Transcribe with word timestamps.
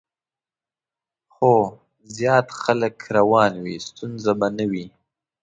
خو 1.33 1.55
زیات 2.15 2.47
خلک 2.61 2.95
روان 3.15 3.51
وي، 3.63 3.75
ستونزه 3.87 4.31
به 4.39 4.47
نه 4.57 4.65
وي. 4.71 4.85